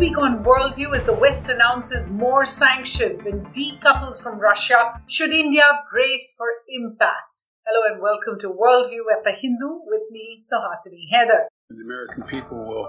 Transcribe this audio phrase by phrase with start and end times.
[0.00, 5.62] week on Worldview, as the West announces more sanctions and decouples from Russia, should India
[5.92, 7.44] brace for impact?
[7.66, 11.48] Hello and welcome to Worldview at the Hindu with me, Suhasini Haidar.
[11.68, 12.88] The American people will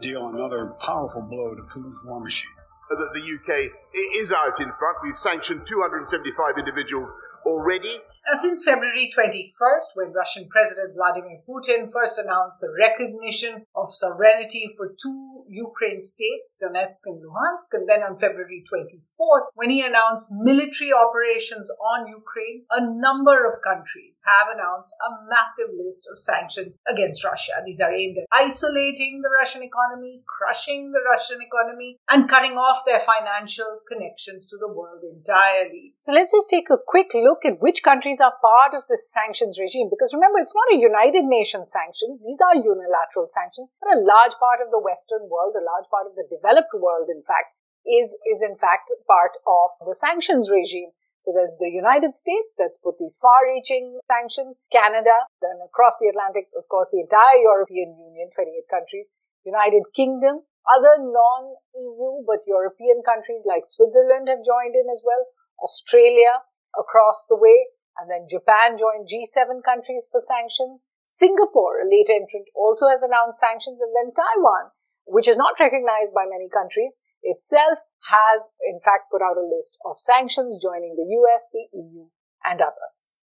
[0.00, 2.48] deal another powerful blow to Putin's war machine.
[2.88, 3.70] That the UK
[4.16, 4.96] is out in front.
[5.02, 7.10] We've sanctioned 275 individuals
[7.44, 7.98] already.
[8.26, 14.72] Now, since February 21st, when Russian President Vladimir Putin first announced the recognition of sovereignty
[14.78, 20.32] for two Ukraine states, Donetsk and Luhansk, and then on February 24th, when he announced
[20.32, 26.78] military operations on Ukraine, a number of countries have announced a massive list of sanctions
[26.88, 27.52] against Russia.
[27.66, 32.86] These are aimed at isolating the Russian economy, crushing the Russian economy, and cutting off
[32.86, 35.92] their financial connections to the world entirely.
[36.00, 39.10] So let's just take a quick look at which countries countries are part of this
[39.10, 42.18] sanctions regime because remember, it's not a United Nations sanction.
[42.22, 43.74] These are unilateral sanctions.
[43.82, 47.10] But a large part of the Western world, a large part of the developed world,
[47.10, 50.94] in fact, is, is in fact part of the sanctions regime.
[51.18, 56.52] So there's the United States that's put these far-reaching sanctions, Canada, then across the Atlantic,
[56.52, 59.08] of course, the entire European Union, 28 countries,
[59.42, 65.24] United Kingdom, other non-EU but European countries like Switzerland have joined in as well,
[65.64, 66.44] Australia
[66.76, 70.86] across the way, and then Japan joined G7 countries for sanctions.
[71.04, 73.78] Singapore, a late entrant, also has announced sanctions.
[73.78, 74.74] And then Taiwan,
[75.06, 77.78] which is not recognized by many countries, itself
[78.10, 82.10] has in fact put out a list of sanctions joining the US, the EU,
[82.44, 83.22] and others.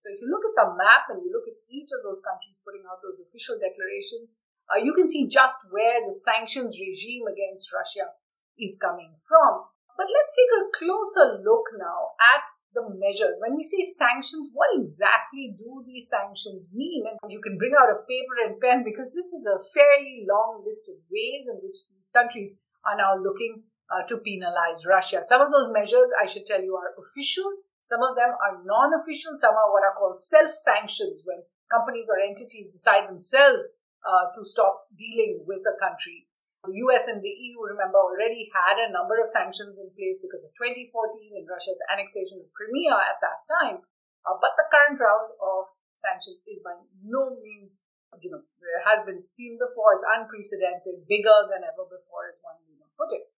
[0.00, 2.58] So if you look at the map and you look at each of those countries
[2.64, 4.34] putting out those official declarations,
[4.72, 8.16] uh, you can see just where the sanctions regime against Russia
[8.56, 9.68] is coming from.
[9.96, 13.40] But let's take a closer look now at the measures.
[13.40, 17.04] When we say sanctions, what exactly do these sanctions mean?
[17.22, 20.62] And you can bring out a paper and pen because this is a fairly long
[20.64, 25.24] list of ways in which these countries are now looking uh, to penalize Russia.
[25.24, 27.48] Some of those measures, I should tell you, are official.
[27.82, 29.32] Some of them are non official.
[29.36, 31.40] Some are what are called self sanctions when
[31.72, 33.64] companies or entities decide themselves
[34.04, 36.27] uh, to stop dealing with a country.
[36.66, 40.42] The US and the EU, remember, already had a number of sanctions in place because
[40.42, 40.90] of 2014
[41.38, 43.86] and Russia's annexation of Crimea at that time.
[44.26, 46.74] Uh, but the current round of sanctions is by
[47.06, 47.82] no means,
[48.18, 48.42] you know,
[48.82, 49.94] has been seen before.
[49.94, 53.30] It's unprecedented, bigger than ever before, as one may put it.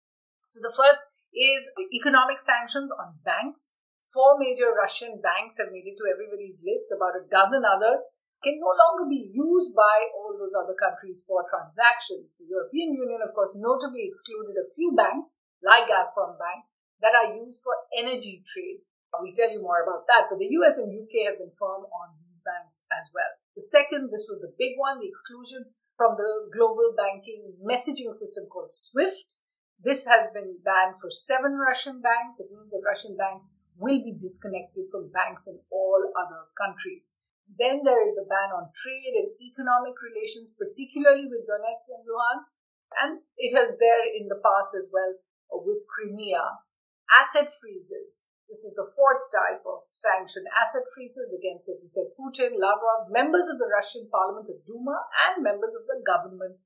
[0.48, 3.76] So the first is economic sanctions on banks.
[4.08, 8.02] Four major Russian banks have made it to everybody's list, about a dozen others
[8.40, 12.36] can no longer be used by all those other countries for transactions.
[12.40, 16.64] The European Union, of course, notably excluded a few banks, like Gazprom Bank,
[17.04, 18.80] that are used for energy trade.
[19.12, 22.14] We'll tell you more about that, but the US and UK have been firm on
[22.22, 23.28] these banks as well.
[23.56, 25.66] The second, this was the big one, the exclusion
[25.98, 29.36] from the global banking messaging system called SWIFT.
[29.82, 32.38] This has been banned for seven Russian banks.
[32.38, 37.16] It means that Russian banks will be disconnected from banks in all other countries.
[37.58, 42.52] Then there is the ban on trade and economic relations, particularly with Donetsk and Luhansk.
[42.94, 45.14] And it was there in the past as well
[45.50, 46.62] uh, with Crimea.
[47.10, 48.26] Asset freezes.
[48.50, 50.42] This is the fourth type of sanction.
[50.50, 55.06] Asset freezes against, as we said, Putin, Lavrov, members of the Russian parliament of Duma,
[55.26, 56.58] and members of the government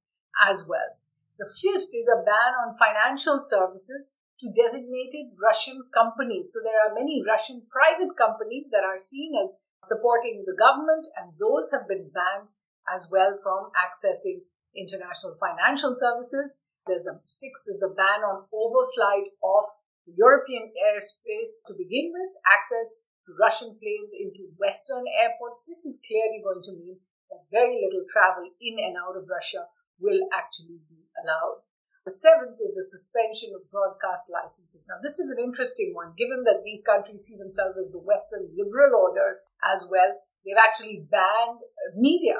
[0.48, 0.96] as well.
[1.36, 6.56] The fifth is a ban on financial services to designated Russian companies.
[6.56, 11.36] So there are many Russian private companies that are seen as supporting the government, and
[11.38, 12.48] those have been banned
[12.88, 16.58] as well from accessing international financial services.
[16.86, 19.64] There's the sixth is the ban on overflight of
[20.04, 25.64] European airspace to begin with, access to Russian planes into Western airports.
[25.64, 27.00] This is clearly going to mean
[27.32, 29.64] that very little travel in and out of Russia
[29.96, 31.64] will actually be allowed.
[32.04, 34.84] The seventh is the suspension of broadcast licenses.
[34.92, 38.52] Now, this is an interesting one, given that these countries see themselves as the Western
[38.52, 40.20] liberal order as well.
[40.44, 41.64] They've actually banned
[41.96, 42.36] media,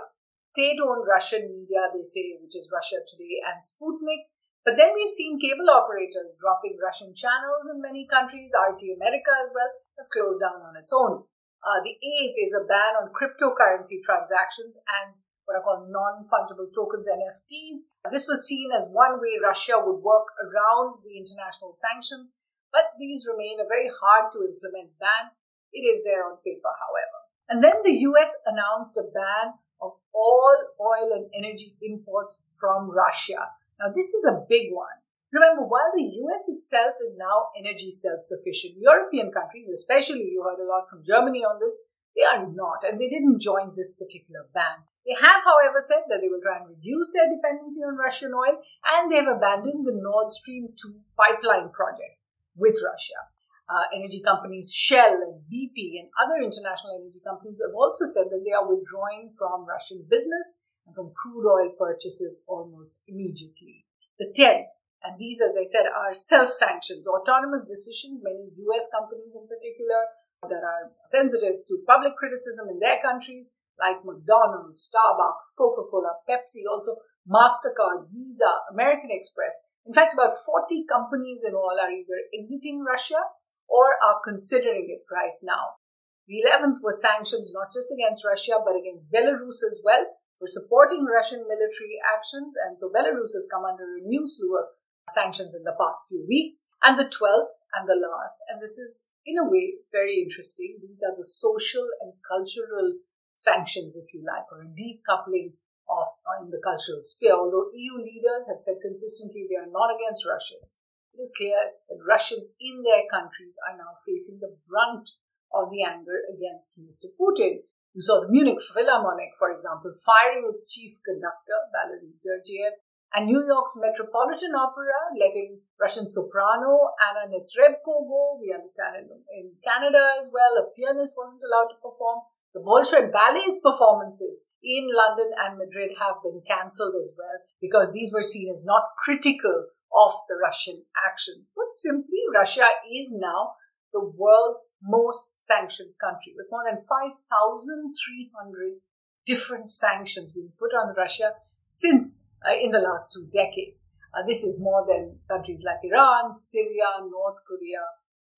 [0.53, 4.29] state owned Russian media, they say, which is Russia Today and Sputnik.
[4.65, 8.57] But then we've seen cable operators dropping Russian channels in many countries.
[8.57, 9.69] RT America as well
[10.01, 11.29] has closed down on its own.
[11.65, 17.09] Uh, the eighth is a ban on cryptocurrency transactions and what are called non-fungible tokens
[17.09, 17.89] NFTs.
[18.09, 22.33] This was seen as one way Russia would work around the international sanctions,
[22.73, 25.37] but these remain a very hard to implement ban.
[25.75, 27.19] It is there on paper, however.
[27.51, 33.51] And then the US announced a ban of all oil and energy imports from Russia.
[33.79, 34.97] Now, this is a big one.
[35.35, 40.63] Remember, while the US itself is now energy self sufficient, European countries, especially you heard
[40.63, 41.77] a lot from Germany on this,
[42.15, 44.87] they are not, and they didn't join this particular ban.
[45.05, 48.63] They have, however, said that they will try and reduce their dependency on Russian oil
[48.95, 52.17] and they have abandoned the Nord Stream 2 pipeline project
[52.57, 53.34] with Russia.
[53.65, 58.45] Uh, energy companies Shell and BP and other international energy companies have also said that
[58.45, 63.89] they are withdrawing from Russian business and from crude oil purchases almost immediately.
[64.21, 64.69] The 10,
[65.05, 70.13] and these, as I said, are self sanctions, autonomous decisions, many US companies in particular
[70.49, 76.65] that are sensitive to public criticism in their countries, like McDonald's, Starbucks, Coca Cola, Pepsi,
[76.69, 76.97] also
[77.29, 79.57] MasterCard, Visa, American Express.
[79.87, 83.21] In fact, about 40 companies in all are either exiting Russia
[83.69, 85.81] or are considering it right now.
[86.27, 90.05] The 11th was sanctions not just against Russia, but against Belarus as well
[90.39, 92.57] for supporting Russian military actions.
[92.57, 94.73] And so Belarus has come under a new slew of
[95.11, 96.65] sanctions in the past few weeks.
[96.83, 101.03] And the 12th and the last, and this is in a way very interesting, these
[101.05, 103.01] are the social and cultural
[103.37, 105.57] sanctions, if you like, or a decoupling
[105.89, 107.37] of uh, in the cultural sphere.
[107.37, 110.81] Although EU leaders have said consistently they are not against Russians,
[111.15, 115.07] it is clear that Russians in their countries are now facing the brunt
[115.55, 117.07] of the anger against Mr.
[117.15, 117.63] Putin.
[117.95, 122.75] You saw the Munich Philharmonic, for example, firing its chief conductor, Valery Gergiev,
[123.15, 128.43] and New York's Metropolitan Opera letting Russian soprano Anna Netrebko go.
[128.43, 132.27] We understand in, in Canada as well, a pianist wasn't allowed to perform.
[132.55, 138.11] The Bolshoi Ballet's performances in London and Madrid have been cancelled as well because these
[138.13, 141.51] were seen as not critical of the Russian actions.
[141.55, 143.55] But simply, Russia is now
[143.93, 148.83] the world's most sanctioned country with more than 5,300
[149.25, 151.33] different sanctions being put on Russia
[151.67, 153.89] since uh, in the last two decades.
[154.13, 157.83] Uh, this is more than countries like Iran, Syria, North Korea,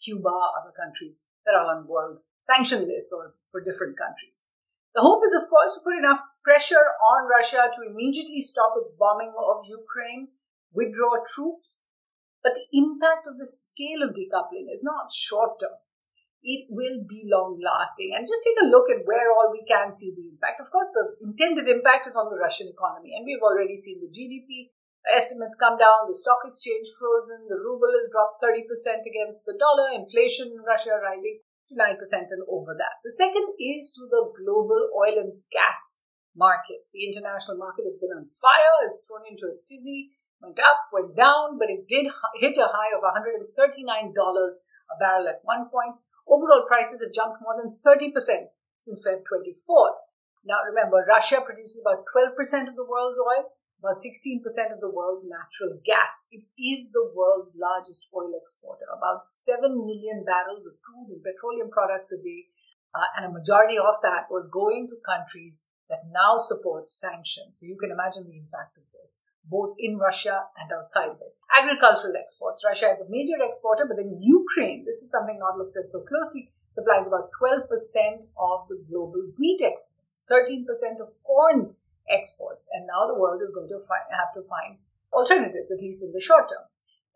[0.02, 4.48] Cuba, other countries that are on world sanction lists or for different countries.
[4.94, 8.92] The hope is, of course, to put enough pressure on Russia to immediately stop its
[8.98, 10.28] bombing of Ukraine
[10.72, 11.88] withdraw troops.
[12.42, 15.82] But the impact of the scale of decoupling is not short term.
[16.46, 18.14] It will be long lasting.
[18.14, 20.62] And just take a look at where all we can see the impact.
[20.62, 23.18] Of course, the intended impact is on the Russian economy.
[23.18, 24.70] And we've already seen the GDP
[25.10, 29.94] estimates come down, the stock exchange frozen, the ruble has dropped 30% against the dollar,
[29.94, 31.38] inflation in Russia rising
[31.70, 33.02] to 9% and over that.
[33.06, 35.98] The second is to the global oil and gas
[36.34, 36.86] market.
[36.90, 41.16] The international market has been on fire, has thrown into a tizzy went up, went
[41.16, 42.06] down, but it did
[42.38, 45.96] hit a high of $139 a barrel at one point.
[46.28, 48.12] Overall prices have jumped more than 30%
[48.78, 49.98] since Feb 24th.
[50.44, 52.34] Now remember, Russia produces about 12%
[52.68, 53.50] of the world's oil,
[53.82, 54.42] about 16%
[54.72, 56.24] of the world's natural gas.
[56.30, 61.70] It is the world's largest oil exporter, about 7 million barrels of crude and petroleum
[61.70, 62.46] products a day.
[62.94, 67.60] Uh, and a majority of that was going to countries that now support sanctions.
[67.60, 68.85] So you can imagine the impact of
[69.50, 71.34] both in Russia and outside of it.
[71.54, 72.64] Agricultural exports.
[72.66, 76.00] Russia is a major exporter, but then Ukraine, this is something not looked at so
[76.02, 77.64] closely, supplies about 12%
[78.36, 81.74] of the global wheat exports, 13% of corn
[82.10, 84.78] exports, and now the world is going to find, have to find
[85.12, 86.66] alternatives, at least in the short term.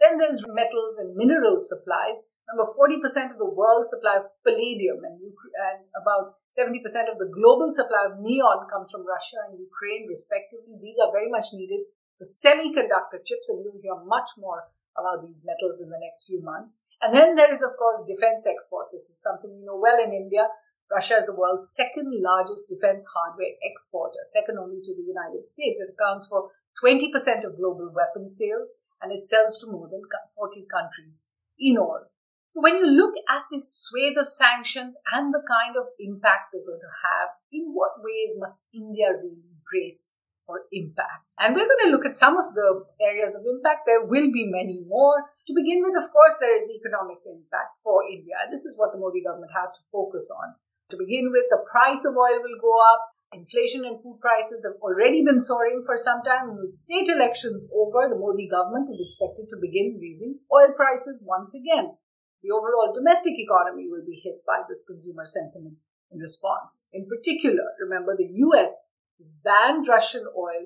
[0.01, 2.25] Then there's metals and mineral supplies.
[2.49, 6.81] Remember, 40% of the world's supply of palladium and, and about 70%
[7.13, 10.81] of the global supply of neon comes from Russia and Ukraine, respectively.
[10.81, 11.87] These are very much needed
[12.21, 16.45] the semiconductor chips, and you'll hear much more about these metals in the next few
[16.45, 16.77] months.
[17.01, 18.93] And then there is, of course, defense exports.
[18.93, 20.53] This is something you know well in India.
[20.93, 25.81] Russia is the world's second largest defense hardware exporter, second only to the United States.
[25.81, 26.51] It accounts for
[26.83, 27.09] 20%
[27.47, 30.03] of global weapon sales and it sells to more than
[30.37, 31.25] 40 countries
[31.59, 32.11] in all.
[32.51, 36.67] So when you look at this swathe of sanctions and the kind of impact they're
[36.67, 40.11] going to have, in what ways must India really brace
[40.51, 41.31] for impact.
[41.39, 43.87] And we're going to look at some of the areas of impact.
[43.87, 45.31] There will be many more.
[45.47, 48.35] To begin with, of course, there is the economic impact for India.
[48.51, 50.59] This is what the Modi government has to focus on.
[50.91, 53.15] To begin with, the price of oil will go up.
[53.31, 56.59] Inflation and food prices have already been soaring for some time.
[56.59, 61.55] With state elections over, the Modi government is expected to begin raising oil prices once
[61.55, 61.95] again.
[62.43, 65.79] The overall domestic economy will be hit by this consumer sentiment
[66.11, 66.91] in response.
[66.91, 68.75] In particular, remember the US
[69.21, 70.65] has banned Russian oil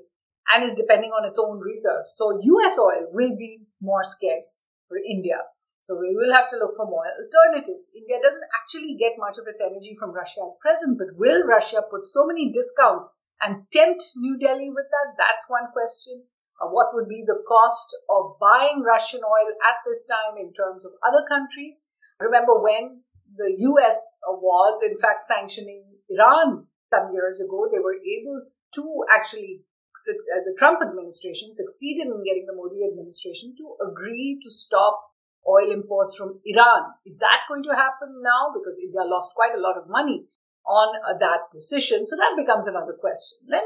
[0.54, 2.14] and is depending on its own reserves.
[2.14, 5.42] So US oil will be more scarce for India.
[5.82, 7.92] So we will have to look for more alternatives.
[7.92, 11.84] India doesn't actually get much of its energy from Russia at present, but will Russia
[11.84, 15.18] put so many discounts and tempt New Delhi with that?
[15.20, 16.24] That's one question.
[16.56, 20.86] Uh, what would be the cost of buying Russian oil at this time in terms
[20.86, 21.84] of other countries?
[22.16, 23.04] Remember when
[23.36, 28.46] the US was, in fact, sanctioning Iran some years ago, they were able
[28.78, 34.50] to actually uh, the Trump administration succeeded in getting the Modi administration to agree to
[34.50, 35.14] stop
[35.46, 36.98] oil imports from Iran.
[37.06, 38.50] Is that going to happen now?
[38.50, 40.26] Because India lost quite a lot of money
[40.66, 42.06] on uh, that decision.
[42.06, 43.38] So that becomes another question.
[43.46, 43.62] Then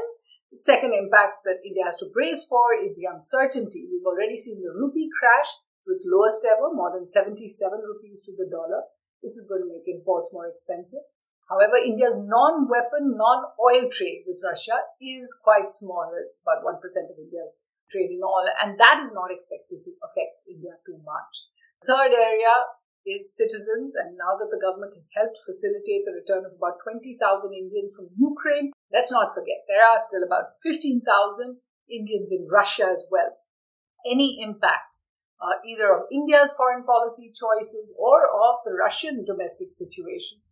[0.51, 3.87] the second impact that India has to brace for is the uncertainty.
[3.89, 5.49] We've already seen the rupee crash
[5.85, 7.41] to its lowest ever, more than 77
[7.79, 8.83] rupees to the dollar.
[9.23, 11.03] This is going to make imports more expensive.
[11.49, 16.13] However, India's non-weapon, non-oil trade with Russia is quite small.
[16.13, 17.57] It's about 1% of India's
[17.89, 21.33] trade in oil, and that is not expected to affect India too much.
[21.81, 22.53] Third area
[23.01, 27.17] is citizens, and now that the government has helped facilitate the return of about 20,000
[27.49, 31.01] Indians from Ukraine, let's not forget there are still about 15,000
[31.89, 33.33] Indians in Russia as well.
[34.05, 34.93] Any impact,
[35.41, 40.45] uh, either of India's foreign policy choices or of the Russian domestic situation,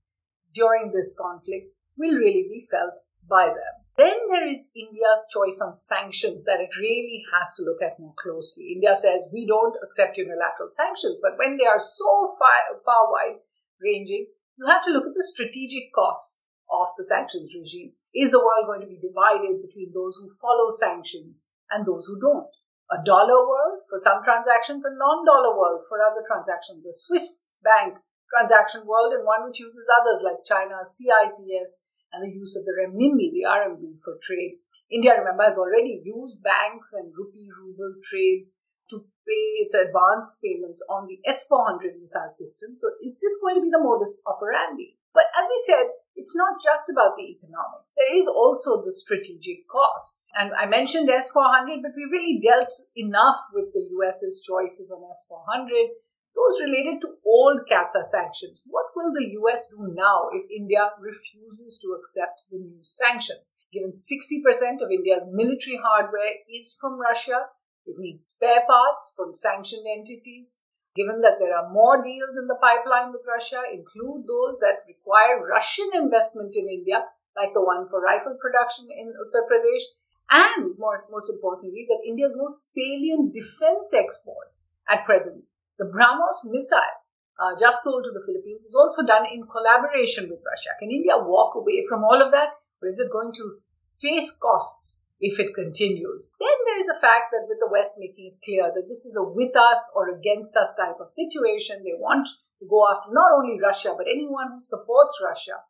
[0.54, 3.75] during this conflict will really be felt by them.
[3.98, 8.13] Then there is India's choice on sanctions that it really has to look at more
[8.13, 8.70] closely.
[8.77, 13.42] India says we don't accept unilateral sanctions, but when they are so far, far wide
[13.82, 17.94] ranging, you have to look at the strategic costs of the sanctions regime.
[18.13, 22.22] Is the world going to be divided between those who follow sanctions and those who
[22.22, 22.54] don't?
[22.94, 27.34] A dollar world for some transactions, a non dollar world for other transactions, a SWIFT
[27.66, 27.98] bank
[28.29, 32.75] transaction world and one which uses others like China's CIPS and the use of the
[32.75, 34.60] renminbi, the RMB for trade.
[34.91, 38.48] India, remember, has already used banks and rupee ruble trade
[38.89, 42.72] to pay its advance payments on the S-400 missile system.
[42.72, 44.96] So is this going to be the modus operandi?
[45.13, 47.91] But as we said, it's not just about the economics.
[47.98, 50.24] There is also the strategic cost.
[50.34, 55.93] And I mentioned S-400, but we really dealt enough with the US's choices on S-400
[56.38, 58.62] those related to old CAATSA sanctions.
[58.70, 63.51] What will the US do now if India refuses to accept the new sanctions?
[63.74, 67.50] Given 60% of India's military hardware is from Russia,
[67.89, 70.56] it needs spare parts from sanctioned entities.
[70.96, 75.41] Given that there are more deals in the pipeline with Russia, include those that require
[75.41, 79.86] Russian investment in India, like the one for rifle production in Uttar Pradesh,
[80.29, 84.53] and more, most importantly, that India's most salient defense export
[84.89, 85.46] at present
[85.77, 86.98] the BrahMos missile,
[87.39, 90.74] uh, just sold to the Philippines, is also done in collaboration with Russia.
[90.79, 93.62] Can India walk away from all of that, or is it going to
[94.01, 96.34] face costs if it continues?
[96.39, 99.15] Then there is the fact that with the West making it clear that this is
[99.17, 102.27] a with us or against us type of situation, they want
[102.60, 105.62] to go after not only Russia, but anyone who supports Russia.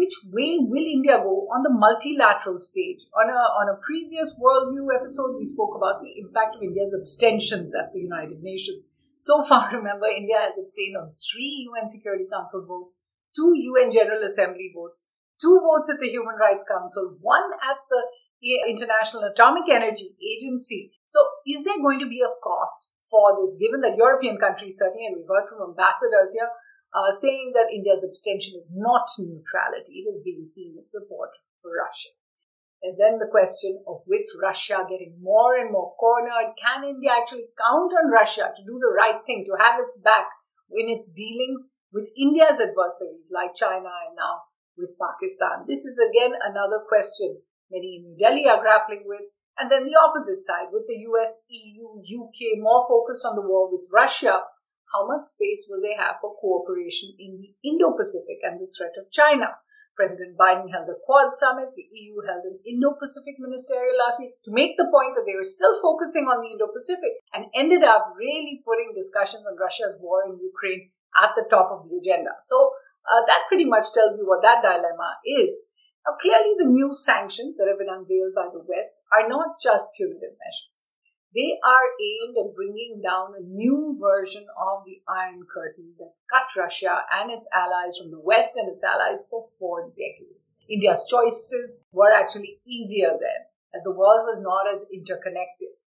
[0.00, 3.04] Which way will India go on the multilateral stage?
[3.12, 7.76] On a, on a previous Worldview episode, we spoke about the impact of India's abstentions
[7.76, 8.80] at the United Nations.
[9.20, 13.04] So far, remember, India has abstained on three UN Security Council votes,
[13.36, 15.04] two UN General Assembly votes,
[15.36, 18.00] two votes at the Human Rights Council, one at the
[18.72, 20.96] International Atomic Energy Agency.
[21.12, 25.04] So, is there going to be a cost for this, given that European countries certainly,
[25.04, 26.48] and we've heard from ambassadors here,
[26.94, 30.02] uh, saying that India's abstention is not neutrality.
[30.02, 31.30] It is being seen as support
[31.62, 32.10] for Russia.
[32.82, 37.52] There's then the question of with Russia getting more and more cornered, can India actually
[37.60, 40.32] count on Russia to do the right thing, to have its back
[40.72, 44.48] in its dealings with India's adversaries like China and now
[44.80, 45.68] with Pakistan?
[45.68, 49.22] This is again another question many in New Delhi are grappling with.
[49.58, 53.70] And then the opposite side, with the US, EU, UK more focused on the war
[53.70, 54.40] with Russia,
[54.92, 58.98] how much space will they have for cooperation in the Indo Pacific and the threat
[58.98, 59.58] of China?
[59.94, 61.76] President Biden held a Quad summit.
[61.76, 65.36] The EU held an Indo Pacific ministerial last week to make the point that they
[65.36, 70.00] were still focusing on the Indo Pacific and ended up really putting discussions on Russia's
[70.00, 72.32] war in Ukraine at the top of the agenda.
[72.40, 72.72] So
[73.04, 75.52] uh, that pretty much tells you what that dilemma is.
[76.06, 79.92] Now, clearly, the new sanctions that have been unveiled by the West are not just
[79.96, 80.96] punitive measures.
[81.34, 86.50] They are aimed at bringing down a new version of the Iron Curtain that cut
[86.60, 90.50] Russia and its allies from the West and its allies for four decades.
[90.68, 95.78] India's choices were actually easier then, as the world was not as interconnected.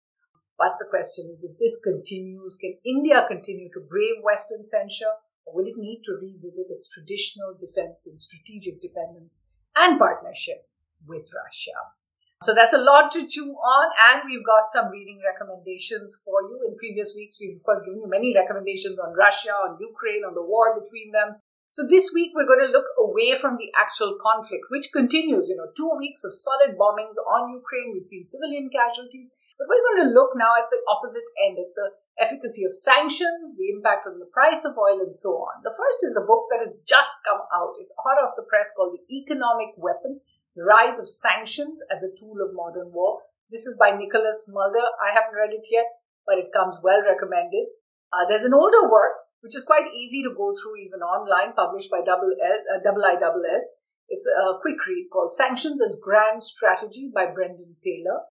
[0.57, 5.55] But the question is if this continues, can India continue to brave Western censure, or
[5.57, 9.41] will it need to revisit its traditional defense and strategic dependence
[9.75, 10.69] and partnership
[11.05, 11.99] with Russia?
[12.43, 16.59] So that's a lot to chew on, and we've got some reading recommendations for you.
[16.67, 20.35] In previous weeks, we've of course given you many recommendations on Russia, on Ukraine, on
[20.35, 21.39] the war between them.
[21.71, 25.47] So this week we're going to look away from the actual conflict, which continues.
[25.49, 27.95] You know, two weeks of solid bombings on Ukraine.
[27.95, 31.71] We've seen civilian casualties, but we're going to look now at the opposite end, at
[31.79, 35.63] the efficacy of sanctions, the impact on the price of oil, and so on.
[35.63, 37.79] The first is a book that has just come out.
[37.79, 40.19] It's hot off the press called The Economic Weapon
[40.55, 43.25] The Rise of Sanctions as a Tool of Modern War.
[43.49, 44.85] This is by Nicholas Mulder.
[45.01, 45.89] I haven't read it yet,
[46.27, 47.73] but it comes well recommended.
[48.13, 51.91] Uh, there's an older work, which is quite easy to go through even online, published
[51.91, 53.81] by double, uh, double ISS.
[54.13, 58.29] It's a quick read called Sanctions as Grand Strategy by Brendan Taylor.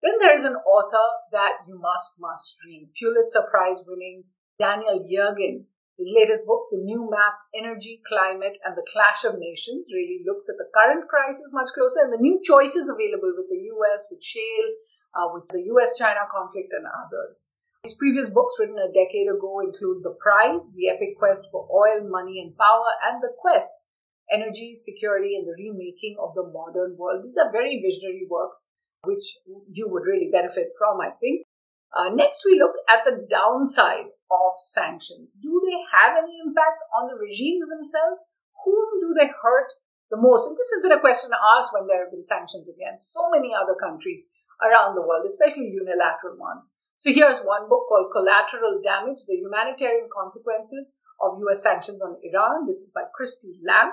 [0.00, 2.88] Then there's an author that you must, must read.
[2.96, 4.24] Pulitzer Prize winning
[4.58, 5.68] Daniel Yergin.
[5.98, 10.48] His latest book, The New Map, Energy, Climate, and the Clash of Nations, really looks
[10.48, 14.24] at the current crisis much closer and the new choices available with the US, with
[14.24, 14.68] shale,
[15.12, 17.52] uh, with the US-China conflict and others.
[17.84, 22.08] His previous books written a decade ago include The Prize, The Epic Quest for Oil,
[22.08, 23.88] Money and Power, and The Quest,
[24.32, 27.24] Energy, Security, and the Remaking of the Modern World.
[27.24, 28.64] These are very visionary works
[29.04, 29.38] which
[29.70, 31.44] you would really benefit from, I think.
[31.92, 35.36] Uh, next, we look at the downside of sanctions.
[35.36, 38.24] Do they have any impact on the regimes themselves?
[38.64, 39.68] Whom do they hurt
[40.08, 40.48] the most?
[40.48, 43.52] And this has been a question asked when there have been sanctions against so many
[43.52, 44.24] other countries
[44.64, 46.76] around the world, especially unilateral ones.
[46.96, 52.64] So here's one book called Collateral Damage, The Humanitarian Consequences of US Sanctions on Iran.
[52.64, 53.92] This is by Christy Lamb.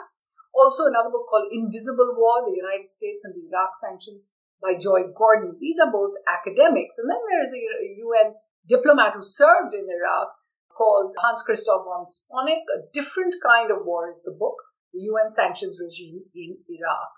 [0.53, 4.29] Also another book called Invisible War, The United States and the Iraq Sanctions
[4.61, 5.57] by Joy Gordon.
[5.59, 6.97] These are both academics.
[6.97, 7.61] And then there is a
[8.03, 8.35] UN
[8.67, 10.29] diplomat who served in Iraq
[10.69, 12.63] called Hans Christof von Sponeck.
[12.75, 14.55] A different kind of war is the book,
[14.93, 17.11] The UN Sanctions Regime in Iraq.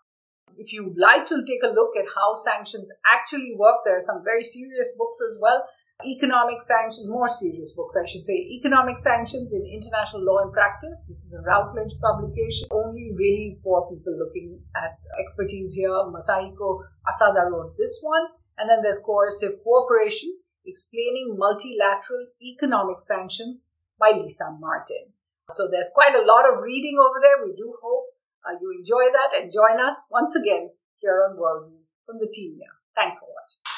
[0.57, 4.24] If you'd like to take a look at how sanctions actually work, there are some
[4.24, 5.63] very serious books as well
[6.05, 11.05] economic sanctions, more serious books, I should say, economic sanctions in international law and practice.
[11.08, 15.89] This is a Routledge publication, only really for people looking at expertise here.
[15.89, 18.27] Masahiko Asada wrote this one.
[18.58, 23.67] And then there's coercive cooperation, explaining multilateral economic sanctions
[24.00, 25.13] by Lisa Martin.
[25.50, 27.46] So there's quite a lot of reading over there.
[27.46, 28.05] We do hope
[28.46, 32.56] uh, you enjoy that and join us once again here on Worldview from the team
[32.58, 32.76] here.
[32.95, 33.70] Thanks for watching.